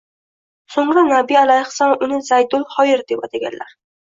[0.75, 3.79] So‘ngra Nabiy alayhissalom uni Zaydul Xoyr, deb ataganlar